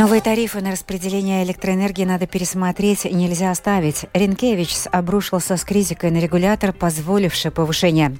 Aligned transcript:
Новые 0.00 0.22
тарифы 0.22 0.62
на 0.62 0.70
распределение 0.70 1.44
электроэнергии 1.44 2.06
надо 2.06 2.26
пересмотреть, 2.26 3.04
нельзя 3.04 3.50
оставить. 3.50 4.06
Ренкевич 4.14 4.74
обрушился 4.90 5.58
с 5.58 5.62
критикой 5.62 6.10
на 6.10 6.20
регулятор, 6.20 6.72
позволивший 6.72 7.50
повышение. 7.50 8.16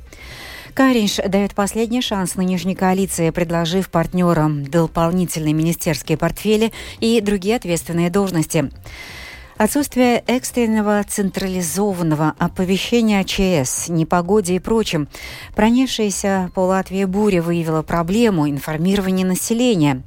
Каринш 0.75 1.17
дает 1.27 1.55
последний 1.55 2.03
шанс 2.03 2.35
нынешней 2.35 2.75
коалиции, 2.75 3.31
предложив 3.31 3.89
партнерам 3.89 4.63
дополнительные 4.63 5.55
министерские 5.55 6.19
портфели 6.19 6.71
и 7.01 7.23
другие 7.23 7.57
ответственные 7.57 8.11
должности. 8.11 8.71
Отсутствие 9.57 10.23
экстренного 10.27 11.03
централизованного 11.09 12.35
оповещения 12.39 13.25
ЧС, 13.25 13.89
непогоде 13.89 14.57
и 14.57 14.59
прочем. 14.59 15.09
Пронесшаяся 15.57 16.51
по 16.55 16.61
Латвии 16.61 17.07
буря 17.07 17.41
выявила 17.41 17.81
проблему 17.81 18.51
информирования 18.51 19.25
населения. 19.25 20.03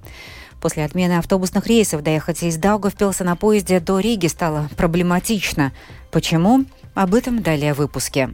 После 0.64 0.86
отмены 0.86 1.18
автобусных 1.18 1.68
рейсов 1.68 2.04
доехать 2.04 2.42
из 2.42 2.56
Даугавпилса 2.56 3.26
на 3.26 3.36
поезде 3.36 3.82
до 3.82 4.00
Риги 4.00 4.28
стало 4.28 4.70
проблематично. 4.78 5.74
Почему? 6.10 6.64
Об 6.94 7.16
этом 7.16 7.44
далее 7.44 7.74
в 7.74 7.80
выпуске. 7.80 8.30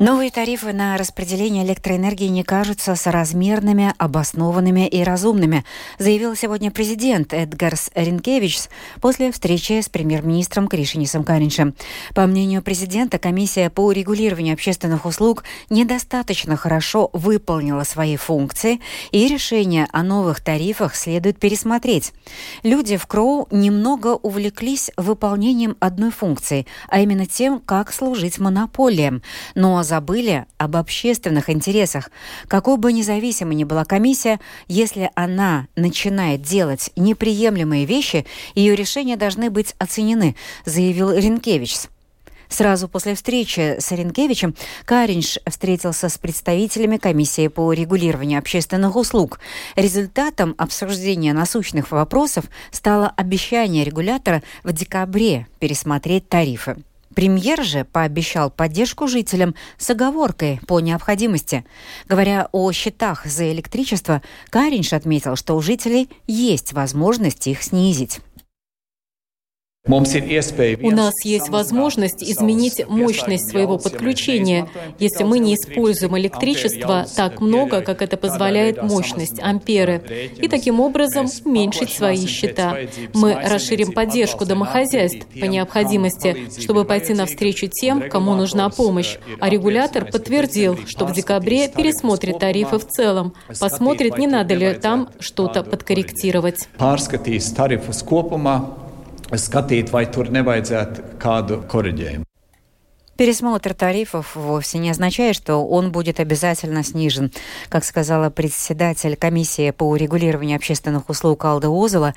Новые 0.00 0.30
тарифы 0.30 0.72
на 0.72 0.96
распределение 0.96 1.62
электроэнергии 1.62 2.28
не 2.28 2.42
кажутся 2.42 2.96
соразмерными, 2.96 3.92
обоснованными 3.98 4.88
и 4.88 5.04
разумными, 5.04 5.62
заявил 5.98 6.34
сегодня 6.34 6.70
президент 6.70 7.34
Эдгарс 7.34 7.90
Ренкевич 7.94 8.60
после 9.02 9.30
встречи 9.30 9.78
с 9.78 9.90
премьер-министром 9.90 10.68
Кришинисом 10.68 11.22
Кариншем. 11.22 11.74
По 12.14 12.26
мнению 12.26 12.62
президента, 12.62 13.18
комиссия 13.18 13.68
по 13.68 13.92
регулированию 13.92 14.54
общественных 14.54 15.04
услуг 15.04 15.44
недостаточно 15.68 16.56
хорошо 16.56 17.10
выполнила 17.12 17.84
свои 17.84 18.16
функции, 18.16 18.80
и 19.10 19.28
решение 19.28 19.86
о 19.92 20.02
новых 20.02 20.40
тарифах 20.40 20.96
следует 20.96 21.38
пересмотреть. 21.38 22.14
Люди 22.62 22.96
в 22.96 23.06
Кроу 23.06 23.48
немного 23.50 24.14
увлеклись 24.14 24.90
выполнением 24.96 25.76
одной 25.78 26.10
функции, 26.10 26.66
а 26.88 27.00
именно 27.00 27.26
тем, 27.26 27.60
как 27.60 27.92
служить 27.92 28.38
монополиям. 28.38 29.20
Но 29.54 29.82
забыли 29.90 30.46
об 30.56 30.76
общественных 30.76 31.50
интересах. 31.50 32.10
Какой 32.46 32.76
бы 32.76 32.92
независимой 32.92 33.56
ни 33.56 33.64
была 33.64 33.84
комиссия, 33.84 34.38
если 34.68 35.10
она 35.16 35.66
начинает 35.74 36.42
делать 36.42 36.90
неприемлемые 36.94 37.86
вещи, 37.86 38.24
ее 38.54 38.76
решения 38.76 39.16
должны 39.16 39.50
быть 39.50 39.74
оценены, 39.78 40.36
заявил 40.64 41.12
Ренкевич. 41.12 41.76
Сразу 42.48 42.88
после 42.88 43.14
встречи 43.14 43.76
с 43.80 43.90
Ренкевичем 43.92 44.54
Каринш 44.84 45.38
встретился 45.46 46.08
с 46.08 46.18
представителями 46.18 46.96
комиссии 46.96 47.48
по 47.48 47.72
регулированию 47.72 48.38
общественных 48.38 48.94
услуг. 48.96 49.40
Результатом 49.76 50.54
обсуждения 50.56 51.32
насущных 51.32 51.90
вопросов 51.90 52.44
стало 52.70 53.08
обещание 53.16 53.84
регулятора 53.84 54.42
в 54.64 54.72
декабре 54.72 55.46
пересмотреть 55.58 56.28
тарифы. 56.28 56.76
Премьер 57.14 57.64
же 57.64 57.84
пообещал 57.84 58.50
поддержку 58.50 59.08
жителям 59.08 59.56
с 59.78 59.90
оговоркой 59.90 60.60
по 60.68 60.78
необходимости. 60.78 61.64
Говоря 62.08 62.48
о 62.52 62.70
счетах 62.70 63.26
за 63.26 63.50
электричество, 63.52 64.22
Каринш 64.48 64.92
отметил, 64.92 65.34
что 65.34 65.56
у 65.56 65.60
жителей 65.60 66.08
есть 66.28 66.72
возможность 66.72 67.48
их 67.48 67.64
снизить. 67.64 68.20
У 70.82 70.90
нас 70.90 71.14
есть 71.24 71.48
возможность 71.48 72.22
изменить 72.22 72.86
мощность 72.88 73.50
своего 73.50 73.78
подключения, 73.78 74.68
если 74.98 75.24
мы 75.24 75.38
не 75.38 75.54
используем 75.54 76.16
электричество 76.18 77.06
так 77.16 77.40
много, 77.40 77.80
как 77.80 78.02
это 78.02 78.16
позволяет 78.16 78.82
мощность, 78.82 79.40
амперы, 79.40 80.02
и 80.36 80.48
таким 80.48 80.80
образом 80.80 81.26
уменьшить 81.44 81.90
свои 81.90 82.26
счета. 82.26 82.76
Мы 83.14 83.34
расширим 83.34 83.92
поддержку 83.92 84.44
домохозяйств 84.44 85.26
по 85.40 85.46
необходимости, 85.46 86.36
чтобы 86.60 86.84
пойти 86.84 87.14
навстречу 87.14 87.66
тем, 87.66 88.08
кому 88.08 88.34
нужна 88.34 88.68
помощь. 88.70 89.16
А 89.40 89.48
регулятор 89.48 90.04
подтвердил, 90.04 90.78
что 90.86 91.06
в 91.06 91.12
декабре 91.12 91.68
пересмотрит 91.68 92.38
тарифы 92.38 92.78
в 92.78 92.86
целом, 92.86 93.34
посмотрит, 93.58 94.18
не 94.18 94.26
надо 94.26 94.54
ли 94.54 94.74
там 94.74 95.08
что-то 95.18 95.62
подкорректировать 95.62 96.68
skatīt, 99.38 99.92
vai 99.92 100.06
tur 100.10 100.30
nevajadzētu 100.32 101.18
kādu 101.20 101.62
koriģējumu. 101.70 102.26
Пересмотр 103.20 103.74
тарифов 103.74 104.34
вовсе 104.34 104.78
не 104.78 104.88
означает, 104.88 105.36
что 105.36 105.56
он 105.58 105.92
будет 105.92 106.20
обязательно 106.20 106.82
снижен. 106.82 107.30
Как 107.68 107.84
сказала 107.84 108.30
председатель 108.30 109.14
комиссии 109.14 109.72
по 109.72 109.84
урегулированию 109.84 110.56
общественных 110.56 111.10
услуг 111.10 111.44
Алда 111.44 111.68
Озела, 111.68 112.14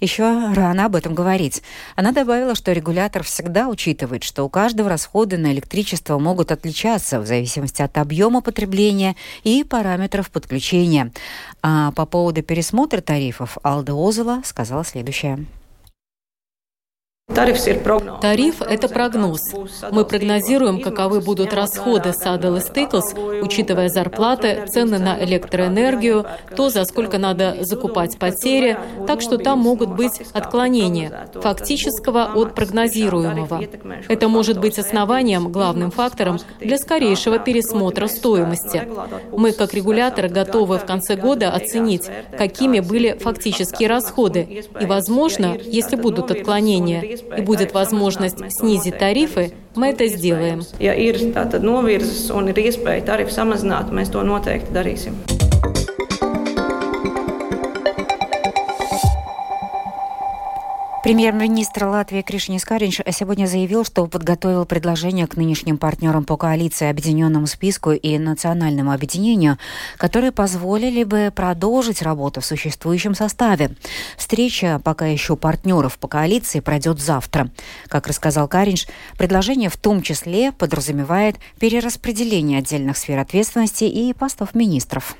еще 0.00 0.22
рано 0.54 0.86
об 0.86 0.96
этом 0.96 1.14
говорить. 1.14 1.62
Она 1.94 2.12
добавила, 2.12 2.54
что 2.54 2.72
регулятор 2.72 3.22
всегда 3.22 3.68
учитывает, 3.68 4.24
что 4.24 4.44
у 4.44 4.48
каждого 4.48 4.88
расходы 4.88 5.36
на 5.36 5.52
электричество 5.52 6.18
могут 6.18 6.50
отличаться 6.50 7.20
в 7.20 7.26
зависимости 7.26 7.82
от 7.82 7.98
объема 7.98 8.40
потребления 8.40 9.14
и 9.44 9.62
параметров 9.62 10.30
подключения. 10.30 11.12
А 11.60 11.92
по 11.92 12.06
поводу 12.06 12.42
пересмотра 12.42 13.02
тарифов 13.02 13.58
Алда 13.62 13.92
Озела 13.92 14.40
сказала 14.42 14.86
следующее. 14.86 15.44
Тариф– 17.34 18.62
это 18.70 18.88
прогноз. 18.88 19.40
Мы 19.90 20.04
прогнозируем, 20.04 20.80
каковы 20.80 21.20
будут 21.20 21.52
расходы 21.52 22.10
Saddle 22.10 22.62
Stickles, 22.62 23.42
учитывая 23.42 23.88
зарплаты, 23.90 24.66
цены 24.72 24.98
на 24.98 25.22
электроэнергию, 25.22 26.24
то, 26.56 26.70
за 26.70 26.84
сколько 26.84 27.18
надо 27.18 27.58
закупать 27.60 28.16
потери, 28.18 28.78
так 29.06 29.20
что 29.20 29.36
там 29.38 29.58
могут 29.58 29.90
быть 29.96 30.22
отклонения 30.32 31.28
фактического 31.34 32.30
от 32.34 32.54
прогнозируемого. 32.54 33.60
Это 34.08 34.28
может 34.28 34.58
быть 34.58 34.78
основанием, 34.78 35.52
главным 35.52 35.90
фактором 35.90 36.38
для 36.60 36.78
скорейшего 36.78 37.38
пересмотра 37.38 38.06
стоимости. 38.06 38.88
Мы, 39.32 39.52
как 39.52 39.74
регулятор, 39.74 40.28
готовы 40.28 40.78
в 40.78 40.86
конце 40.86 41.16
года 41.16 41.50
оценить, 41.50 42.08
какими 42.38 42.80
были 42.80 43.18
фактические 43.18 43.88
расходы, 43.90 44.64
и, 44.80 44.86
возможно, 44.86 45.56
если 45.62 45.96
будут 45.96 46.30
отклонения, 46.30 47.15
и 47.36 47.40
будет 47.42 47.74
возможность 47.74 48.38
снизить 48.52 48.98
тарифы, 48.98 49.52
мы 49.74 49.88
это 49.88 50.06
сделаем. 50.08 50.62
Ja 50.78 50.94
ir 50.94 51.18
tātad 51.34 51.62
novirzes 51.62 52.30
un 52.32 52.48
ir 52.48 52.58
iespēja 52.64 53.04
tarifu 53.04 53.34
samazināt, 53.34 53.92
mēs 53.92 54.12
to 54.12 54.24
noteikti 54.24 54.72
darīsim. 54.72 55.35
Премьер-министр 61.06 61.84
Латвии 61.84 62.20
Кришнис 62.20 62.64
Каринч 62.64 63.00
сегодня 63.12 63.46
заявил, 63.46 63.84
что 63.84 64.08
подготовил 64.08 64.64
предложение 64.64 65.28
к 65.28 65.36
нынешним 65.36 65.78
партнерам 65.78 66.24
по 66.24 66.36
коалиции, 66.36 66.88
объединенному 66.88 67.46
списку 67.46 67.92
и 67.92 68.18
национальному 68.18 68.90
объединению, 68.90 69.56
которые 69.98 70.32
позволили 70.32 71.04
бы 71.04 71.32
продолжить 71.32 72.02
работу 72.02 72.40
в 72.40 72.44
существующем 72.44 73.14
составе. 73.14 73.76
Встреча 74.16 74.80
пока 74.82 75.06
еще 75.06 75.36
партнеров 75.36 75.96
по 76.00 76.08
коалиции 76.08 76.58
пройдет 76.58 76.98
завтра. 76.98 77.50
Как 77.86 78.08
рассказал 78.08 78.48
Каринч, 78.48 78.88
предложение 79.16 79.70
в 79.70 79.76
том 79.76 80.02
числе 80.02 80.50
подразумевает 80.50 81.36
перераспределение 81.60 82.58
отдельных 82.58 82.96
сфер 82.96 83.20
ответственности 83.20 83.84
и 83.84 84.12
постов 84.12 84.56
министров. 84.56 85.16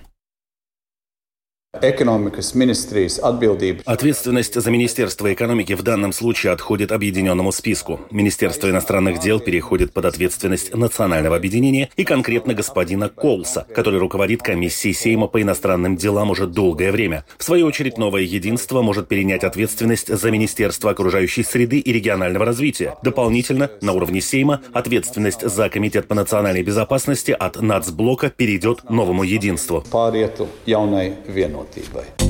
Ответственность 3.85 4.55
за 4.55 4.71
Министерство 4.71 5.33
экономики 5.33 5.75
в 5.75 5.83
данном 5.83 6.13
случае 6.13 6.53
отходит 6.53 6.93
объединенному 6.93 7.53
списку. 7.53 8.01
Министерство 8.11 8.71
иностранных 8.71 9.21
дел 9.21 9.41
переходит 9.41 9.93
под 9.93 10.07
ответственность 10.07 10.75
национального 10.75 11.37
объединения 11.37 11.91
и 11.97 12.05
конкретно 12.05 12.55
господина 12.55 13.09
Колса, 13.09 13.67
который 13.75 14.01
руководит 14.01 14.43
комиссией 14.43 14.95
Сейма 14.95 15.27
по 15.27 15.43
иностранным 15.43 15.97
делам 15.97 16.31
уже 16.31 16.47
долгое 16.47 16.93
время. 16.93 17.25
В 17.37 17.45
свою 17.45 17.67
очередь, 17.67 17.99
новое 17.99 18.23
единство 18.23 18.83
может 18.83 19.09
перенять 19.09 19.45
ответственность 19.45 20.09
за 20.09 20.31
Министерство 20.31 20.91
окружающей 20.91 21.43
среды 21.43 21.79
и 21.79 21.93
регионального 21.93 22.45
развития. 22.45 22.97
Дополнительно, 23.03 23.71
на 23.83 23.93
уровне 23.93 24.21
Сейма, 24.21 24.63
ответственность 24.73 25.43
за 25.43 25.69
Комитет 25.69 26.09
по 26.09 26.15
национальной 26.15 26.63
безопасности 26.63 27.33
от 27.33 27.61
нацблока 27.61 28.31
перейдет 28.31 28.89
новому 28.89 29.25
единству 29.25 29.85
होती 31.57 31.81
भाई 31.95 32.26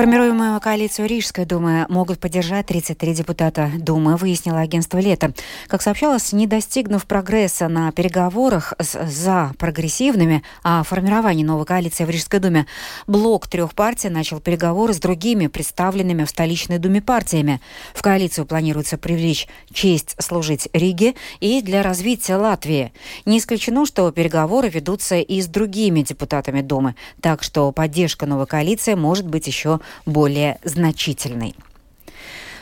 Формируемую 0.00 0.58
коалицию 0.62 1.06
Рижской 1.08 1.44
думы 1.44 1.84
могут 1.90 2.20
поддержать 2.20 2.64
33 2.64 3.12
депутата 3.12 3.70
Думы, 3.76 4.16
выяснило 4.16 4.60
агентство 4.60 4.96
«Лето». 4.96 5.34
Как 5.66 5.82
сообщалось, 5.82 6.32
не 6.32 6.46
достигнув 6.46 7.04
прогресса 7.04 7.68
на 7.68 7.92
переговорах 7.92 8.72
с, 8.78 8.98
за 9.04 9.52
прогрессивными 9.58 10.42
о 10.62 10.84
формировании 10.84 11.44
новой 11.44 11.66
коалиции 11.66 12.06
в 12.06 12.08
Рижской 12.08 12.40
думе, 12.40 12.64
блок 13.06 13.46
трех 13.46 13.74
партий 13.74 14.08
начал 14.08 14.40
переговоры 14.40 14.94
с 14.94 15.00
другими 15.00 15.48
представленными 15.48 16.24
в 16.24 16.30
столичной 16.30 16.78
думе 16.78 17.02
партиями. 17.02 17.60
В 17.92 18.00
коалицию 18.00 18.46
планируется 18.46 18.96
привлечь 18.96 19.48
честь 19.70 20.16
служить 20.18 20.70
Риге 20.72 21.14
и 21.40 21.60
для 21.60 21.82
развития 21.82 22.36
Латвии. 22.36 22.94
Не 23.26 23.36
исключено, 23.36 23.84
что 23.84 24.10
переговоры 24.12 24.70
ведутся 24.70 25.16
и 25.16 25.42
с 25.42 25.46
другими 25.46 26.00
депутатами 26.00 26.62
Думы, 26.62 26.94
так 27.20 27.42
что 27.42 27.70
поддержка 27.70 28.24
новой 28.24 28.46
коалиции 28.46 28.94
может 28.94 29.26
быть 29.26 29.46
еще 29.46 29.80
более 30.06 30.58
значительной. 30.64 31.54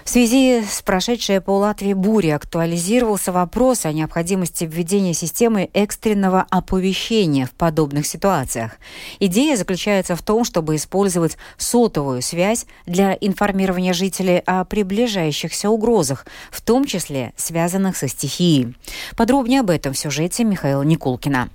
В 0.09 0.11
связи 0.11 0.63
с 0.63 0.81
прошедшей 0.81 1.43
по 1.43 1.59
Латвии 1.59 1.93
бурей 1.93 2.35
актуализировался 2.35 3.31
вопрос 3.31 3.85
о 3.85 3.93
необходимости 3.93 4.65
введения 4.65 5.13
системы 5.13 5.69
экстренного 5.75 6.47
оповещения 6.49 7.45
в 7.45 7.51
подобных 7.51 8.07
ситуациях. 8.07 8.79
Идея 9.21 9.55
заключается 9.55 10.17
в 10.17 10.23
том, 10.23 10.45
чтобы 10.45 10.77
использовать 10.77 11.37
сотовую 11.59 12.23
связь 12.23 12.65
для 12.87 13.19
информирования 13.21 13.93
жителей 13.93 14.39
о 14.47 14.65
приближающихся 14.65 15.69
угрозах, 15.69 16.25
в 16.51 16.63
том 16.63 16.87
числе 16.87 17.35
связанных 17.37 17.95
со 17.99 18.09
стихией. 18.09 18.77
Подробнее 19.15 19.61
об 19.61 19.69
этом 19.69 19.93
в 19.93 19.99
сюжете 19.99 20.43
Михаила 20.43 20.81
Никулкина. 20.85 21.51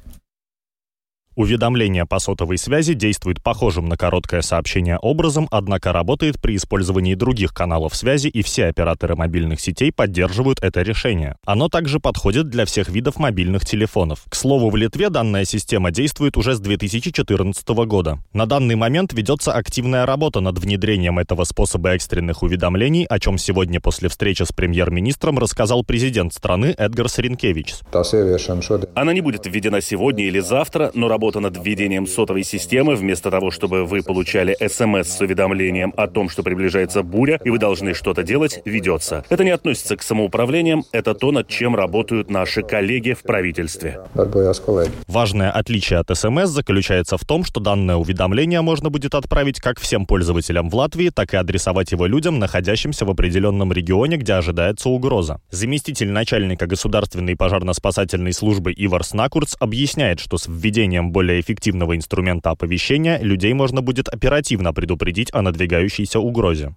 Уведомление 1.36 2.06
по 2.06 2.20
сотовой 2.20 2.60
связи 2.60 2.94
действует 2.94 3.42
похожим 3.42 3.88
на 3.88 3.98
короткое 3.98 4.42
сообщение 4.42 5.00
образом, 5.00 5.48
однако 5.50 5.92
работает 5.92 6.40
при 6.40 6.56
использовании 6.56 7.16
других 7.16 7.56
каналов 7.56 7.96
связи, 7.96 8.28
и 8.28 8.44
все 8.44 8.66
операторы 8.66 9.16
мобильных 9.16 9.60
сетей 9.60 9.92
поддерживают 9.92 10.62
это 10.62 10.84
решение. 10.84 11.38
Оно 11.44 11.70
также 11.70 12.00
подходит 12.00 12.50
для 12.50 12.66
всех 12.66 12.88
видов 12.90 13.18
мобильных 13.18 13.66
телефонов. 13.66 14.26
К 14.30 14.36
слову, 14.36 14.70
в 14.70 14.76
Литве 14.76 15.10
данная 15.10 15.44
система 15.46 15.90
действует 15.90 16.38
уже 16.38 16.54
с 16.54 16.60
2014 16.60 17.68
года. 17.88 18.20
На 18.32 18.46
данный 18.46 18.76
момент 18.76 19.12
ведется 19.14 19.54
активная 19.54 20.06
работа 20.06 20.40
над 20.40 20.60
внедрением 20.60 21.18
этого 21.18 21.46
способа 21.46 21.96
экстренных 21.96 22.44
уведомлений, 22.44 23.06
о 23.06 23.18
чем 23.18 23.40
сегодня 23.40 23.82
после 23.82 24.08
встречи 24.08 24.44
с 24.44 24.52
премьер-министром 24.52 25.40
рассказал 25.40 25.84
президент 25.84 26.32
страны 26.32 26.76
Эдгар 26.78 27.10
Саренкевич. 27.10 27.74
Она 28.94 29.14
не 29.14 29.22
будет 29.22 29.48
введена 29.48 29.82
сегодня 29.82 30.26
или 30.26 30.40
завтра, 30.40 30.92
но 30.94 31.08
работа 31.08 31.23
работа 31.24 31.40
над 31.40 31.56
введением 31.56 32.06
сотовой 32.06 32.44
системы, 32.44 32.96
вместо 32.96 33.32
того, 33.32 33.50
чтобы 33.50 33.86
вы 33.86 34.04
получали 34.04 34.58
смс 34.68 35.08
с 35.08 35.22
уведомлением 35.22 35.94
о 35.96 36.08
том, 36.08 36.28
что 36.28 36.44
приближается 36.44 37.02
буря, 37.02 37.40
и 37.46 37.50
вы 37.50 37.60
должны 37.60 37.94
что-то 37.94 38.24
делать, 38.24 38.62
ведется. 38.66 39.24
Это 39.30 39.46
не 39.46 39.52
относится 39.52 39.96
к 39.96 40.04
самоуправлениям, 40.04 40.84
это 40.92 41.14
то, 41.14 41.32
над 41.32 41.48
чем 41.48 41.78
работают 41.78 42.30
наши 42.30 42.62
коллеги 42.62 43.14
в 43.14 43.22
правительстве. 43.22 44.02
Важное 45.08 45.50
отличие 45.50 46.00
от 46.00 46.10
СМС 46.14 46.50
заключается 46.50 47.18
в 47.18 47.24
том, 47.24 47.46
что 47.46 47.62
данное 47.62 47.96
уведомление 47.96 48.60
можно 48.60 48.90
будет 48.90 49.16
отправить 49.16 49.62
как 49.62 49.80
всем 49.80 50.06
пользователям 50.06 50.70
в 50.70 50.76
Латвии, 50.76 51.08
так 51.08 51.34
и 51.34 51.38
адресовать 51.38 51.94
его 51.94 52.06
людям, 52.06 52.38
находящимся 52.38 53.06
в 53.06 53.10
определенном 53.10 53.72
регионе, 53.72 54.18
где 54.18 54.34
ожидается 54.34 54.90
угроза. 54.90 55.40
Заместитель 55.52 56.12
начальника 56.12 56.68
государственной 56.68 57.38
пожарно-спасательной 57.38 58.34
службы 58.34 58.74
Иварс 58.76 59.14
Накурц 59.14 59.56
объясняет, 59.62 60.20
что 60.20 60.38
с 60.38 60.48
введением 60.48 61.13
более 61.14 61.40
эффективного 61.40 61.96
инструмента 61.96 62.50
оповещения 62.50 63.20
людей 63.20 63.54
можно 63.54 63.82
будет 63.82 64.10
оперативно 64.10 64.74
предупредить 64.74 65.30
о 65.32 65.42
надвигающейся 65.42 66.20
угрозе. 66.20 66.76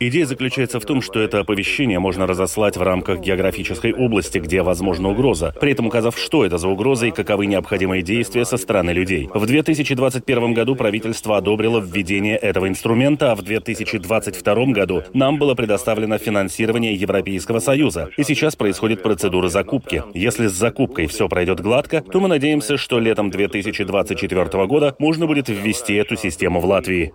Идея 0.00 0.26
заключается 0.26 0.78
в 0.78 0.84
том, 0.84 1.02
что 1.02 1.20
это 1.20 1.40
оповещение 1.40 1.98
можно 1.98 2.26
разослать 2.26 2.76
в 2.76 2.82
рамках 2.82 3.20
географической 3.20 3.92
области, 3.92 4.38
где 4.38 4.62
возможна 4.62 5.10
угроза, 5.10 5.52
при 5.60 5.72
этом 5.72 5.86
указав, 5.86 6.16
что 6.16 6.44
это 6.44 6.58
за 6.58 6.68
угроза 6.68 7.06
и 7.06 7.10
каковы 7.10 7.46
необходимые 7.46 8.02
действия 8.02 8.44
со 8.44 8.56
стороны 8.56 8.92
людей. 8.92 9.28
В 9.34 9.44
2021 9.44 10.54
году 10.54 10.76
правительство 10.76 11.36
одобрило 11.36 11.80
введение 11.80 12.36
этого 12.36 12.68
инструмента, 12.68 13.32
а 13.32 13.34
в 13.34 13.42
2022 13.42 14.66
году 14.66 15.02
нам 15.12 15.38
было 15.38 15.54
предоставлено 15.54 16.18
финансирование 16.18 16.94
Европейского 16.94 17.58
Союза. 17.58 18.10
И 18.16 18.22
сейчас 18.22 18.54
происходит 18.54 19.02
процедура 19.02 19.48
закупки. 19.48 20.04
Если 20.14 20.46
с 20.46 20.52
закупкой 20.52 21.06
все 21.06 21.28
пройдет 21.28 21.60
гладко, 21.60 22.00
то 22.00 22.20
мы 22.20 22.28
надеемся, 22.28 22.76
что 22.76 23.00
летом 23.00 23.30
2020 23.30 23.63
2024 23.64 24.66
года 24.66 24.94
можно 24.98 25.26
будет 25.26 25.48
ввести 25.48 25.94
эту 25.94 26.16
систему 26.16 26.60
в 26.60 26.66
Латвии. 26.66 27.10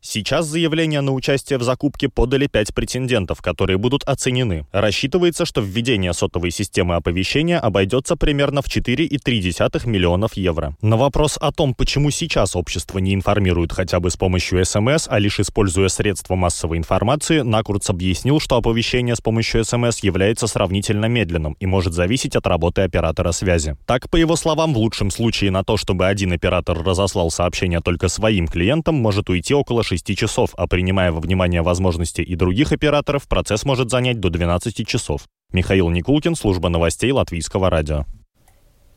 Сейчас 0.00 0.46
заявление 0.46 1.00
на 1.00 1.12
участие 1.12 1.58
в 1.58 1.62
закупке 1.62 2.08
подали 2.08 2.48
пять 2.48 2.74
претендентов, 2.74 3.40
которые 3.40 3.78
будут 3.78 4.02
оценены. 4.04 4.66
Рассчитывается, 4.72 5.44
что 5.44 5.60
введение 5.60 6.12
сотовой 6.12 6.50
системы 6.50 6.96
оповещения 6.96 7.60
обойдется 7.60 8.16
примерно 8.16 8.62
в 8.62 8.66
4,3 8.66 9.88
миллионов 9.88 10.34
евро. 10.34 10.76
На 10.82 10.96
вопрос 10.96 11.38
о 11.40 11.52
том, 11.52 11.74
почему 11.74 12.10
сейчас 12.10 12.56
общество 12.56 12.98
не 12.98 13.14
информирует 13.14 13.72
хотя 13.72 14.00
бы 14.00 14.10
с 14.10 14.16
помощью 14.16 14.64
СМС, 14.64 15.06
а 15.08 15.18
лишь 15.18 15.38
используя 15.38 15.88
средства 15.88 16.34
массовой 16.34 16.78
информации, 16.78 17.40
Накурц 17.40 17.90
объяснил, 17.90 18.40
что 18.40 18.56
оповещение 18.56 19.14
с 19.14 19.20
помощью 19.20 19.64
СМС 19.64 20.00
является 20.02 20.46
сравнительно 20.46 21.06
медленным 21.06 21.56
и 21.60 21.66
может 21.66 21.92
зависеть 21.92 22.34
от 22.34 22.46
работы 22.46 22.82
оператора 22.82 23.32
связи. 23.32 23.76
Так, 23.86 24.10
по 24.10 24.16
его 24.16 24.36
словам, 24.36 24.74
в 24.74 24.78
лучшем 24.78 25.01
лучшем 25.02 25.10
случае 25.10 25.50
на 25.50 25.64
то, 25.64 25.76
чтобы 25.76 26.06
один 26.06 26.32
оператор 26.32 26.80
разослал 26.80 27.30
сообщение 27.30 27.80
только 27.80 28.08
своим 28.08 28.46
клиентам, 28.46 28.94
может 28.94 29.28
уйти 29.30 29.52
около 29.52 29.82
6 29.82 30.16
часов, 30.16 30.50
а 30.56 30.68
принимая 30.68 31.10
во 31.10 31.20
внимание 31.20 31.62
возможности 31.62 32.20
и 32.20 32.36
других 32.36 32.72
операторов, 32.72 33.26
процесс 33.26 33.64
может 33.64 33.90
занять 33.90 34.20
до 34.20 34.30
12 34.30 34.86
часов. 34.86 35.22
Михаил 35.52 35.90
Никулкин, 35.90 36.36
служба 36.36 36.68
новостей 36.68 37.10
Латвийского 37.10 37.68
радио. 37.68 38.04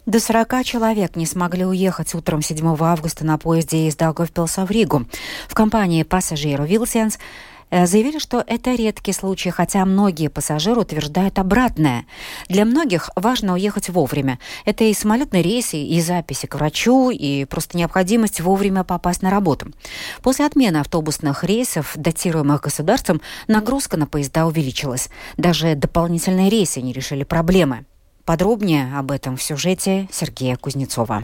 До 0.06 0.20
40 0.20 0.64
человек 0.64 1.16
не 1.16 1.26
смогли 1.26 1.66
уехать 1.66 2.14
утром 2.14 2.44
7 2.44 2.78
августа 2.80 3.26
на 3.26 3.40
поезде 3.40 3.88
из 3.88 3.96
Даугавпилса 3.96 4.64
в 4.68 4.70
Ригу. 4.70 5.08
В 5.48 5.56
компании 5.56 6.04
«Пассажиру 6.04 6.66
Вилсенс» 6.66 7.18
заявили, 7.72 8.20
что 8.20 8.44
это 8.46 8.74
редкий 8.76 9.14
случай, 9.14 9.50
хотя 9.50 9.86
многие 9.86 10.30
пассажиры 10.30 10.82
утверждают 10.82 11.40
обратное. 11.40 12.06
Для 12.48 12.66
многих 12.66 13.10
важно 13.16 13.54
уехать 13.54 13.90
вовремя. 13.90 14.40
Это 14.66 14.84
и 14.84 14.94
самолетные 14.94 15.42
рейсы, 15.42 15.78
и 15.78 16.02
записи 16.02 16.48
к 16.48 16.56
врачу, 16.56 17.10
и 17.10 17.46
просто 17.46 17.78
необходимость 17.78 18.42
вовремя 18.42 18.84
попасть 18.84 19.22
на 19.22 19.30
работу. 19.30 19.68
После 20.22 20.46
отмены 20.46 20.78
автобусных 20.78 21.44
рейсов, 21.44 21.94
датируемых 21.96 22.62
государством, 22.62 23.22
нагрузка 23.48 23.98
на 23.98 24.08
поезда 24.08 24.46
увеличилась. 24.46 25.10
Даже 25.38 25.76
дополнительные 25.76 26.50
рейсы 26.50 26.82
не 26.82 26.94
решили 26.94 27.24
проблемы. 27.24 27.86
Подробнее 28.26 28.98
об 28.98 29.12
этом 29.12 29.38
в 29.38 29.44
сюжете 29.44 30.08
Сергея 30.12 30.56
Кузнецова. 30.56 31.24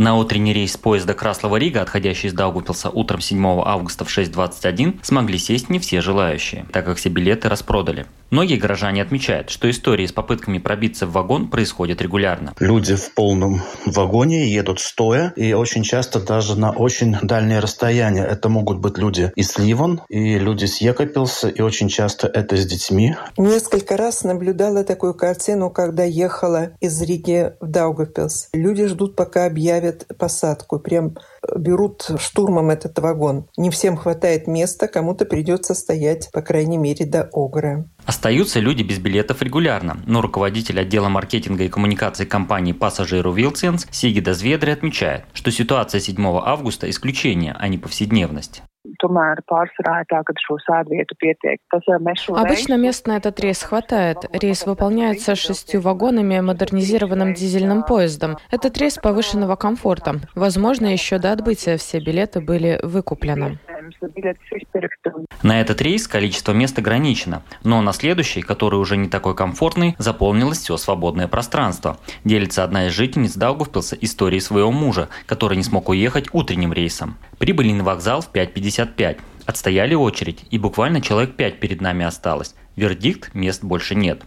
На 0.00 0.16
утренний 0.16 0.54
рейс 0.54 0.76
поезда 0.76 1.14
Краслова-Рига, 1.14 1.82
отходящий 1.82 2.28
из 2.28 2.32
Даугупилса 2.32 2.90
утром 2.90 3.20
7 3.20 3.44
августа 3.66 4.04
в 4.04 4.08
6.21, 4.08 5.00
смогли 5.02 5.36
сесть 5.36 5.68
не 5.68 5.78
все 5.78 6.00
желающие, 6.00 6.64
так 6.72 6.86
как 6.86 6.96
все 6.96 7.08
билеты 7.08 7.48
распродали. 7.48 8.06
Многие 8.30 8.56
горожане 8.56 9.02
отмечают, 9.02 9.50
что 9.50 9.68
истории 9.68 10.06
с 10.06 10.12
попытками 10.12 10.58
пробиться 10.58 11.06
в 11.06 11.12
вагон 11.12 11.50
происходят 11.50 12.00
регулярно. 12.00 12.54
Люди 12.60 12.94
в 12.94 13.12
полном 13.14 13.60
вагоне 13.84 14.48
едут 14.48 14.78
стоя, 14.78 15.32
и 15.34 15.52
очень 15.52 15.82
часто 15.82 16.20
даже 16.20 16.56
на 16.56 16.70
очень 16.70 17.16
дальние 17.22 17.58
расстояния. 17.58 18.24
Это 18.24 18.48
могут 18.48 18.78
быть 18.78 18.96
люди 18.96 19.32
из 19.34 19.58
Ливан 19.58 20.02
и 20.08 20.38
люди 20.38 20.66
с 20.66 20.80
Екапилса, 20.80 21.48
и 21.48 21.60
очень 21.60 21.88
часто 21.88 22.28
это 22.28 22.56
с 22.56 22.64
детьми. 22.64 23.16
Несколько 23.36 23.96
раз 23.96 24.22
наблюдала 24.22 24.84
такую 24.84 25.14
картину, 25.14 25.68
когда 25.68 26.04
ехала 26.04 26.70
из 26.80 27.02
Риги 27.02 27.52
в 27.60 27.66
Даугавпилс. 27.66 28.50
Люди 28.52 28.86
ждут, 28.86 29.16
пока 29.16 29.46
объявят 29.46 29.79
посадку. 30.18 30.78
Прям 30.78 31.16
берут 31.56 32.08
штурмом 32.18 32.70
этот 32.70 32.98
вагон. 32.98 33.46
Не 33.56 33.70
всем 33.70 33.96
хватает 33.96 34.46
места, 34.46 34.88
кому-то 34.88 35.24
придется 35.24 35.74
стоять, 35.74 36.30
по 36.32 36.42
крайней 36.42 36.78
мере, 36.78 37.06
до 37.06 37.28
Огра. 37.32 37.86
Остаются 38.04 38.60
люди 38.60 38.82
без 38.82 38.98
билетов 38.98 39.42
регулярно, 39.42 39.98
но 40.06 40.20
руководитель 40.20 40.80
отдела 40.80 41.08
маркетинга 41.08 41.64
и 41.64 41.68
коммуникации 41.68 42.24
компании 42.24 42.72
«Пассажиру 42.72 43.32
Вилсенс» 43.32 43.86
Сигида 43.90 44.34
Зведри 44.34 44.70
отмечает, 44.70 45.24
что 45.32 45.50
ситуация 45.50 46.00
7 46.00 46.16
августа– 46.44 46.88
исключение, 46.90 47.54
а 47.58 47.68
не 47.68 47.78
повседневность. 47.78 48.62
Обычно 52.40 52.78
мест 52.78 53.06
на 53.06 53.16
этот 53.16 53.38
рейс 53.40 53.62
хватает. 53.62 54.18
Рейс 54.32 54.66
выполняется 54.66 55.34
шестью 55.34 55.80
вагонами 55.80 56.40
модернизированным 56.40 57.34
дизельным 57.34 57.82
поездом. 57.82 58.38
Этот 58.50 58.78
рейс 58.78 58.96
повышенного 58.96 59.56
комфорта. 59.56 60.16
Возможно, 60.34 60.86
еще 60.86 61.18
до 61.18 61.32
отбытия 61.32 61.76
все 61.76 62.00
билеты 62.00 62.40
были 62.40 62.80
выкуплены. 62.82 63.58
На 65.42 65.60
этот 65.60 65.80
рейс 65.80 66.06
количество 66.06 66.52
мест 66.52 66.78
ограничено, 66.78 67.42
но 67.64 67.80
на 67.80 67.92
следующий, 67.92 68.42
который 68.42 68.78
уже 68.78 68.96
не 68.96 69.08
такой 69.08 69.34
комфортный, 69.34 69.94
заполнилось 69.98 70.58
все 70.58 70.76
свободное 70.76 71.28
пространство. 71.28 71.98
Делится 72.24 72.64
одна 72.64 72.86
из 72.86 72.92
жительниц 72.92 73.34
Даугавпилса 73.34 73.96
историей 74.00 74.40
своего 74.40 74.70
мужа, 74.70 75.08
который 75.26 75.56
не 75.56 75.64
смог 75.64 75.88
уехать 75.88 76.28
утренним 76.32 76.72
рейсом. 76.72 77.16
Прибыли 77.38 77.72
на 77.72 77.84
вокзал 77.84 78.20
в 78.20 78.30
5.55. 78.32 79.18
Отстояли 79.46 79.94
очередь, 79.94 80.44
и 80.50 80.58
буквально 80.58 81.00
человек 81.00 81.34
5 81.36 81.60
перед 81.60 81.80
нами 81.80 82.04
осталось. 82.04 82.54
Вердикт– 82.76 83.30
мест 83.34 83.64
больше 83.64 83.94
нет. 83.94 84.22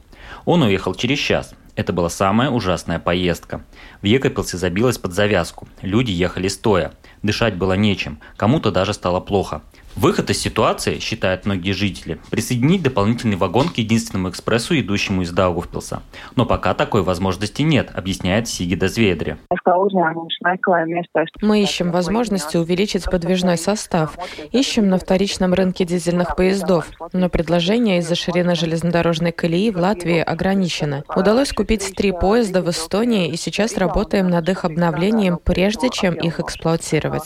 Он 0.46 0.64
уехал 0.64 0.96
через 0.96 1.20
час. 1.20 1.56
Это 1.76 1.92
была 1.92 2.10
самая 2.10 2.52
ужасная 2.52 3.00
поездка. 3.00 3.62
В 4.02 4.06
Екапилсе 4.06 4.58
забилось 4.58 5.00
под 5.00 5.14
завязку. 5.14 5.68
Люди 5.82 6.12
ехали 6.12 6.48
стоя. 6.48 6.94
Дышать 7.24 7.56
было 7.56 7.74
нечем. 7.74 8.20
Кому-то 8.38 8.72
даже 8.72 8.94
стало 8.94 9.20
плохо. 9.20 9.62
Выход 9.96 10.32
из 10.32 10.40
ситуации, 10.40 10.98
считают 10.98 11.46
многие 11.46 11.72
жители, 11.72 12.20
присоединить 12.32 12.82
дополнительный 12.82 13.36
вагон 13.36 13.70
к 13.70 13.78
единственному 13.78 14.30
экспрессу, 14.30 14.80
идущему 14.80 15.22
из 15.22 15.32
Даугавпилса. 15.32 16.02
Но 16.36 16.48
пока 16.48 16.74
такой 16.74 17.04
возможности 17.04 17.62
нет, 17.62 17.92
объясняет 17.94 18.48
Сигида 18.48 18.88
Зведри. 18.88 19.38
Мы 21.42 21.62
ищем 21.62 21.92
возможности 21.92 22.58
увеличить 22.58 23.06
подвижной 23.06 23.58
состав. 23.58 24.18
Ищем 24.52 24.90
на 24.90 24.98
вторичном 24.98 25.54
рынке 25.54 25.86
дизельных 25.86 26.36
поездов. 26.36 26.90
Но 27.14 27.30
предложение 27.30 28.00
из-за 28.00 28.16
ширины 28.16 28.56
железнодорожной 28.56 29.32
колеи 29.32 29.70
в 29.70 29.78
Латвии 29.78 30.20
ограничено. 30.20 31.04
Удалось 31.16 31.54
купить 31.64 31.96
три 31.96 32.12
поезда 32.12 32.62
в 32.62 32.70
Эстонии 32.70 33.30
и 33.30 33.38
сейчас 33.38 33.78
работаем 33.78 34.30
над 34.30 34.50
их 34.50 34.66
обновлением, 34.66 35.40
прежде 35.42 35.90
чем 35.90 36.14
их 36.14 36.42
эксплуатировать. 36.42 37.24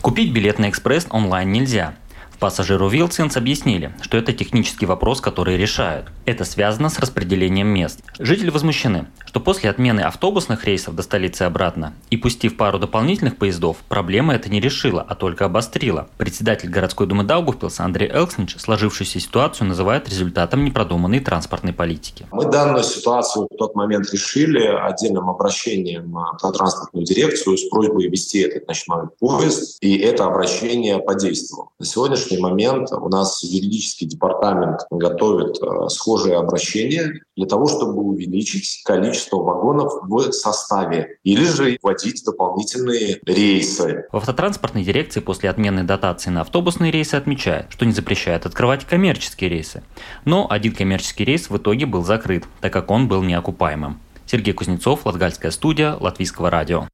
Купить 0.00 0.32
билет 0.32 0.58
на 0.58 0.70
экспресс 0.70 1.06
онлайн 1.10 1.52
нельзя. 1.52 1.92
Пассажиру 2.42 2.88
Вилсенс 2.88 3.36
объяснили, 3.36 3.94
что 4.00 4.16
это 4.16 4.32
технический 4.32 4.84
вопрос, 4.84 5.20
который 5.20 5.56
решают. 5.56 6.06
Это 6.24 6.44
связано 6.44 6.88
с 6.88 6.98
распределением 6.98 7.68
мест. 7.68 8.00
Жители 8.18 8.50
возмущены, 8.50 9.06
что 9.24 9.38
после 9.38 9.70
отмены 9.70 10.00
автобусных 10.00 10.64
рейсов 10.64 10.96
до 10.96 11.04
столицы 11.04 11.42
обратно 11.42 11.94
и 12.10 12.16
пустив 12.16 12.56
пару 12.56 12.80
дополнительных 12.80 13.36
поездов, 13.36 13.76
проблема 13.88 14.34
это 14.34 14.50
не 14.50 14.58
решила, 14.58 15.06
а 15.08 15.14
только 15.14 15.44
обострила. 15.44 16.08
Председатель 16.18 16.68
городской 16.68 17.06
думы 17.06 17.22
Даугавпилса 17.22 17.84
Андрей 17.84 18.10
Элкснич 18.10 18.56
сложившуюся 18.58 19.20
ситуацию 19.20 19.68
называет 19.68 20.08
результатом 20.08 20.64
непродуманной 20.64 21.20
транспортной 21.20 21.72
политики. 21.72 22.26
Мы 22.32 22.50
данную 22.50 22.82
ситуацию 22.82 23.46
в 23.48 23.56
тот 23.56 23.76
момент 23.76 24.12
решили 24.12 24.66
отдельным 24.66 25.30
обращением 25.30 26.10
на 26.10 26.36
транспортную 26.50 27.06
дирекцию 27.06 27.56
с 27.56 27.68
просьбой 27.68 28.08
ввести 28.08 28.40
этот 28.40 28.66
ночной 28.66 29.06
поезд, 29.20 29.78
и 29.80 29.96
это 29.96 30.24
обращение 30.24 30.98
подействовало. 30.98 31.68
На 31.78 31.86
сегодняшний 31.86 32.31
сегодняшний 32.32 32.38
момент 32.38 32.92
у 32.92 33.08
нас 33.08 33.42
юридический 33.42 34.06
департамент 34.06 34.80
готовит 34.90 35.56
э, 35.62 35.88
схожие 35.88 36.36
обращения 36.36 37.12
для 37.36 37.46
того, 37.46 37.66
чтобы 37.66 38.02
увеличить 38.02 38.82
количество 38.84 39.36
вагонов 39.36 39.92
в 40.02 40.32
составе 40.32 41.18
или 41.24 41.44
же 41.44 41.78
вводить 41.82 42.24
дополнительные 42.24 43.20
рейсы. 43.26 44.06
В 44.12 44.16
автотранспортной 44.16 44.84
дирекции 44.84 45.20
после 45.20 45.50
отмены 45.50 45.84
дотации 45.84 46.30
на 46.30 46.42
автобусные 46.42 46.92
рейсы 46.92 47.14
отмечают, 47.14 47.66
что 47.70 47.84
не 47.84 47.92
запрещает 47.92 48.46
открывать 48.46 48.84
коммерческие 48.84 49.50
рейсы. 49.50 49.82
Но 50.24 50.46
один 50.48 50.74
коммерческий 50.74 51.24
рейс 51.24 51.50
в 51.50 51.56
итоге 51.56 51.86
был 51.86 52.04
закрыт, 52.04 52.44
так 52.60 52.72
как 52.72 52.90
он 52.90 53.08
был 53.08 53.22
неокупаемым. 53.22 54.00
Сергей 54.26 54.54
Кузнецов, 54.54 55.04
Латгальская 55.04 55.50
студия, 55.50 55.96
Латвийского 55.98 56.48
радио. 56.48 56.88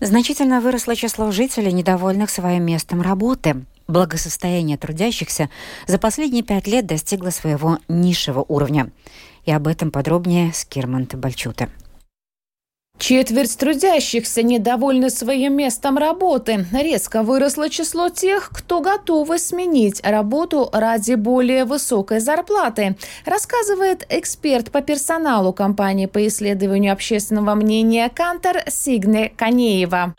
Значительно 0.00 0.60
выросло 0.60 0.94
число 0.94 1.32
жителей, 1.32 1.72
недовольных 1.72 2.30
своим 2.30 2.64
местом 2.64 3.02
работы. 3.02 3.64
Благосостояние 3.88 4.76
трудящихся 4.76 5.48
за 5.86 5.98
последние 5.98 6.42
пять 6.42 6.66
лет 6.66 6.84
достигло 6.84 7.30
своего 7.30 7.78
низшего 7.88 8.44
уровня. 8.46 8.90
И 9.46 9.50
об 9.50 9.66
этом 9.66 9.90
подробнее 9.90 10.52
с 10.52 10.66
Кирманта 10.66 11.16
Бальчута. 11.16 11.70
Четверть 12.98 13.56
трудящихся 13.56 14.42
недовольны 14.42 15.08
своим 15.08 15.54
местом 15.56 15.98
работы. 15.98 16.66
Резко 16.72 17.22
выросло 17.22 17.70
число 17.70 18.08
тех, 18.08 18.50
кто 18.52 18.80
готовы 18.80 19.38
сменить 19.38 20.00
работу 20.04 20.68
ради 20.72 21.14
более 21.14 21.64
высокой 21.64 22.18
зарплаты, 22.18 22.96
рассказывает 23.24 24.04
эксперт 24.08 24.72
по 24.72 24.80
персоналу 24.80 25.52
компании 25.52 26.06
по 26.06 26.26
исследованию 26.26 26.92
общественного 26.92 27.54
мнения 27.54 28.10
«Кантор» 28.12 28.64
Сигне 28.68 29.28
Канеева. 29.36 30.14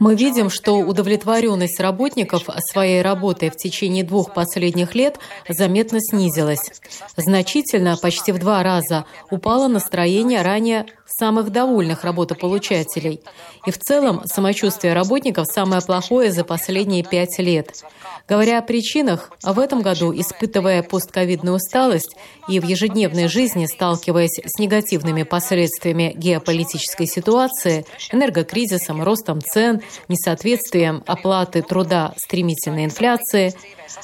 Мы 0.00 0.16
видим, 0.16 0.50
что 0.50 0.74
удовлетворенность 0.78 1.78
работников 1.78 2.42
своей 2.58 3.00
работой 3.02 3.50
в 3.50 3.56
течение 3.56 4.02
двух 4.02 4.34
последних 4.34 4.96
лет 4.96 5.18
заметно 5.48 6.00
снизилась 6.00 6.47
снизилась. 6.56 6.80
Значительно, 7.16 7.96
почти 7.96 8.32
в 8.32 8.38
два 8.38 8.62
раза, 8.62 9.04
упало 9.30 9.68
настроение 9.68 10.42
ранее 10.42 10.86
самых 11.08 11.50
довольных 11.50 12.04
работополучателей. 12.04 13.20
И 13.66 13.70
в 13.70 13.78
целом 13.78 14.22
самочувствие 14.24 14.92
работников 14.92 15.46
самое 15.46 15.82
плохое 15.82 16.30
за 16.30 16.44
последние 16.44 17.02
пять 17.02 17.38
лет. 17.38 17.82
Говоря 18.28 18.58
о 18.58 18.62
причинах, 18.62 19.32
в 19.42 19.58
этом 19.58 19.80
году, 19.80 20.12
испытывая 20.12 20.82
постковидную 20.82 21.56
усталость 21.56 22.14
и 22.46 22.60
в 22.60 22.64
ежедневной 22.64 23.26
жизни 23.26 23.64
сталкиваясь 23.64 24.38
с 24.44 24.58
негативными 24.58 25.22
последствиями 25.22 26.12
геополитической 26.14 27.06
ситуации, 27.06 27.86
энергокризисом, 28.12 29.02
ростом 29.02 29.40
цен, 29.40 29.80
несоответствием 30.08 31.02
оплаты 31.06 31.62
труда 31.62 32.12
стремительной 32.18 32.84
инфляции, 32.84 33.54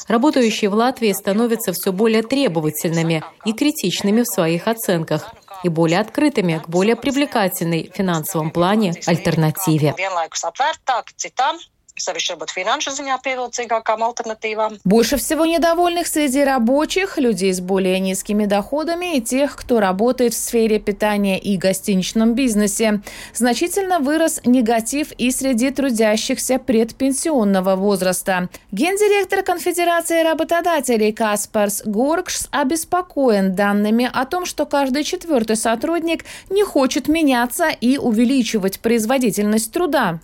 работающие 0.09 0.71
в 0.71 0.75
Латвии 0.75 1.13
становятся 1.13 1.73
все 1.73 1.93
более 1.93 2.23
требовательными 2.23 3.23
и 3.45 3.53
критичными 3.53 4.23
в 4.23 4.27
своих 4.27 4.67
оценках 4.69 5.35
и 5.65 5.69
более 5.69 5.99
открытыми 5.99 6.59
к 6.59 6.69
более 6.69 6.95
привлекательной 6.95 7.91
в 7.93 7.97
финансовом 7.97 8.51
плане 8.51 8.93
альтернативе. 9.07 9.95
Больше 14.85 15.17
всего 15.17 15.47
недовольных 15.47 16.09
среди 16.09 16.43
рабочих, 16.43 17.19
людей 17.19 17.53
с 17.53 17.61
более 17.61 18.01
низкими 18.01 18.47
доходами 18.47 19.17
и 19.17 19.21
тех, 19.21 19.55
кто 19.55 19.79
работает 19.79 20.35
в 20.35 20.37
сфере 20.37 20.81
питания 20.81 21.39
и 21.39 21.57
гостиничном 21.57 22.35
бизнесе. 22.35 23.01
Значительно 23.33 24.01
вырос 24.01 24.41
негатив 24.45 25.13
и 25.13 25.31
среди 25.31 25.71
трудящихся 25.71 26.59
предпенсионного 26.59 27.77
возраста. 27.77 28.49
Гендиректор 28.73 29.45
Конфедерации 29.45 30.25
работодателей 30.25 31.13
Каспарс 31.13 31.83
Горкшс 31.85 32.49
обеспокоен 32.51 33.55
данными 33.55 34.11
о 34.13 34.25
том, 34.25 34.47
что 34.47 34.67
каждый 34.67 35.05
четвертый 35.05 35.55
сотрудник 35.55 36.25
не 36.51 36.65
хочет 36.65 37.07
меняться 37.07 37.69
и 37.69 37.99
увеличивать 37.99 38.81
производительность 38.81 39.73
труда. 39.73 40.19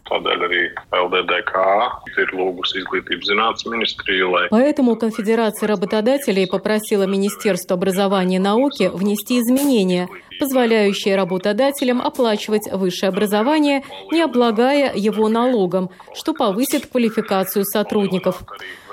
Поэтому 4.50 4.96
Конфедерация 4.96 5.66
работодателей 5.66 6.46
попросила 6.46 7.04
Министерство 7.04 7.76
образования 7.76 8.36
и 8.36 8.40
науки 8.40 8.90
внести 8.92 9.40
изменения, 9.40 10.08
позволяющие 10.38 11.16
работодателям 11.16 12.00
оплачивать 12.00 12.70
высшее 12.72 13.10
образование, 13.10 13.84
не 14.10 14.22
облагая 14.22 14.92
его 14.94 15.28
налогом, 15.28 15.90
что 16.14 16.32
повысит 16.32 16.86
квалификацию 16.86 17.64
сотрудников. 17.64 18.42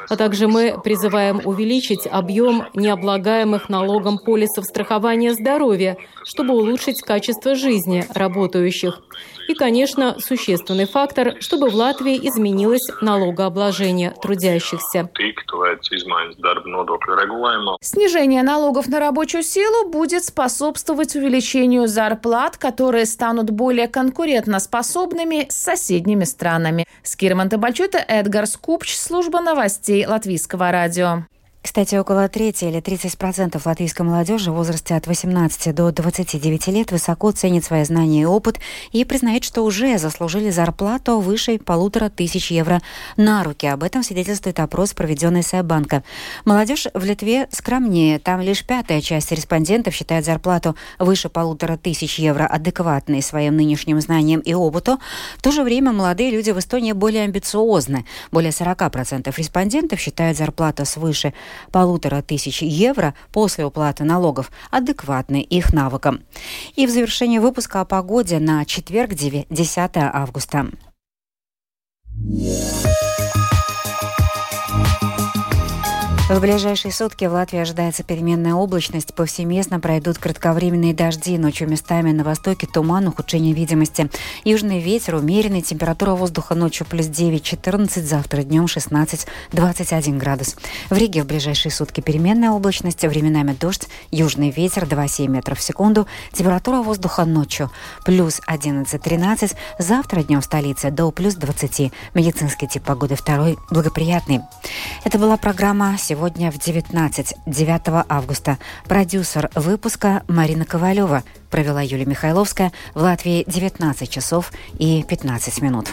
А 0.10 0.16
также 0.16 0.48
мы 0.48 0.80
призываем 0.82 1.42
увеличить 1.44 2.08
объем 2.10 2.66
необлагаемых 2.74 3.68
налогом 3.68 4.18
полисов 4.20 4.66
страхования 4.66 5.34
здоровья, 5.34 5.98
чтобы 6.28 6.54
улучшить 6.54 7.02
качество 7.02 7.56
жизни 7.56 8.06
работающих. 8.14 9.02
И, 9.48 9.54
конечно, 9.54 10.18
существенный 10.20 10.86
фактор, 10.86 11.36
чтобы 11.40 11.70
в 11.70 11.76
Латвии 11.76 12.18
изменилось 12.28 12.86
налогообложение 13.02 14.14
трудящихся. 14.22 15.10
Снижение 17.82 18.44
налогов 18.44 18.88
на 18.88 19.00
рабочую 19.00 19.44
силу 19.44 19.90
будет 19.90 20.26
способствовать 20.26 21.16
увеличению 21.16 21.88
зарплат, 21.88 22.58
которые 22.58 23.06
станут 23.06 23.50
более 23.50 23.88
конкурентоспособными 23.88 25.48
с 25.50 25.56
соседними 25.56 26.26
странами. 26.26 26.86
С 27.04 27.16
Кирман 27.16 27.50
Табальчута, 27.50 28.00
Эдгар 28.00 28.48
Скупч, 28.48 28.98
служба 28.98 29.40
новостей 29.40 30.06
Латвийского 30.06 30.72
радио. 30.72 31.24
Кстати, 31.68 31.96
около 31.96 32.30
трети 32.30 32.64
или 32.64 32.80
30% 32.80 33.62
латвийской 33.66 34.04
молодежи 34.04 34.52
в 34.52 34.56
возрасте 34.56 34.96
от 34.96 35.06
18 35.06 35.76
до 35.76 35.92
29 35.92 36.68
лет 36.68 36.92
высоко 36.94 37.32
ценит 37.32 37.66
свои 37.66 37.84
знания 37.84 38.22
и 38.22 38.26
опыт 38.26 38.62
и 38.94 39.04
признает, 39.04 39.44
что 39.44 39.66
уже 39.66 39.98
заслужили 39.98 40.50
зарплату 40.50 41.20
выше 41.20 41.60
полутора 41.60 42.08
тысяч 42.08 42.52
евро 42.52 42.82
на 43.18 43.44
руки. 43.44 43.68
Об 43.68 43.84
этом 43.84 44.02
свидетельствует 44.02 44.62
опрос, 44.62 44.94
проведенный 44.94 45.44
Сайбанка. 45.44 46.04
Молодежь 46.46 46.88
в 46.94 47.04
Литве 47.04 47.50
скромнее. 47.52 48.20
Там 48.20 48.40
лишь 48.40 48.66
пятая 48.66 49.02
часть 49.02 49.34
респондентов 49.34 49.94
считает 49.94 50.24
зарплату 50.24 50.78
выше 51.00 51.28
полутора 51.28 51.76
тысяч 51.76 52.18
евро 52.18 52.46
адекватной 52.46 53.22
своим 53.22 53.58
нынешним 53.58 54.00
знаниям 54.00 54.40
и 54.40 54.54
опыту. 54.54 55.00
В 55.38 55.42
то 55.42 55.52
же 55.52 55.64
время 55.64 55.92
молодые 55.92 56.32
люди 56.32 56.52
в 56.52 56.60
Эстонии 56.60 56.94
более 56.94 57.24
амбициозны. 57.26 58.06
Более 58.32 58.52
40% 58.52 59.34
респондентов 59.38 60.00
считают 60.00 60.38
зарплату 60.38 60.86
свыше 60.86 61.34
полутора 61.72 62.22
тысяч 62.22 62.62
евро 62.62 63.14
после 63.32 63.66
уплаты 63.66 64.04
налогов 64.04 64.52
адекватны 64.72 65.42
их 65.42 65.74
навыкам. 65.74 66.24
И 66.76 66.86
в 66.86 66.90
завершении 66.90 67.40
выпуска 67.40 67.82
о 67.82 67.86
погоде 67.86 68.40
на 68.40 68.66
четверг, 68.66 69.14
10 69.14 69.92
августа. 69.96 70.68
Yeah. 72.30 72.77
В 76.30 76.42
ближайшие 76.42 76.92
сутки 76.92 77.24
в 77.24 77.32
Латвии 77.32 77.60
ожидается 77.60 78.04
переменная 78.04 78.54
облачность. 78.54 79.14
Повсеместно 79.14 79.80
пройдут 79.80 80.18
кратковременные 80.18 80.94
дожди. 80.94 81.38
Ночью 81.38 81.70
местами 81.70 82.12
на 82.12 82.26
востоке 82.26 82.68
туман, 82.68 83.08
ухудшение 83.08 83.54
видимости. 83.54 84.10
Южный 84.44 84.82
ветер 84.82 85.16
умеренный. 85.16 85.62
Температура 85.62 86.12
воздуха 86.12 86.54
ночью 86.54 86.86
плюс 86.86 87.06
9-14. 87.06 88.02
Завтра 88.02 88.44
днем 88.44 88.66
16-21 88.66 90.18
градус. 90.18 90.58
В 90.90 90.98
Риге 90.98 91.24
в 91.24 91.28
ближайшие 91.28 91.72
сутки 91.72 92.02
переменная 92.02 92.52
облачность. 92.52 93.04
Временами 93.04 93.54
дождь. 93.54 93.88
Южный 94.12 94.50
ветер 94.50 94.84
2,7 94.84 95.30
метров 95.30 95.60
в 95.60 95.64
секунду. 95.64 96.08
Температура 96.34 96.82
воздуха 96.82 97.24
ночью 97.24 97.72
плюс 98.04 98.42
11-13. 98.46 99.56
Завтра 99.80 100.24
днем 100.24 100.42
в 100.42 100.44
столице 100.44 100.92
до 100.92 101.10
плюс 101.12 101.36
20. 101.36 101.94
Медицинский 102.14 102.68
тип 102.68 102.84
погоды 102.84 103.16
второй 103.16 103.58
благоприятный. 103.72 104.42
Это 105.06 105.18
была 105.18 105.38
программа 105.38 105.96
«Сегодня 105.98 106.17
сегодня 106.18 106.52
в 106.52 106.58
19, 106.58 107.36
9 107.46 108.06
августа. 108.10 108.58
Продюсер 108.88 109.52
выпуска 109.54 110.24
Марина 110.28 110.66
Ковалева. 110.66 111.24
Провела 111.52 111.80
Юлия 111.84 112.06
Михайловская 112.06 112.74
в 112.96 113.04
Латвии 113.04 113.44
19 113.46 114.10
часов 114.10 114.52
и 114.80 115.04
15 115.04 115.62
минут. 115.62 115.90